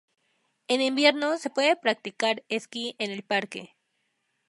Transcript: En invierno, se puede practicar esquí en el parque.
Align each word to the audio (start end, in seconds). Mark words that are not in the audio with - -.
En 0.67 0.81
invierno, 0.81 1.37
se 1.37 1.51
puede 1.51 1.75
practicar 1.75 2.43
esquí 2.49 2.95
en 2.97 3.11
el 3.11 3.21
parque. 3.21 3.75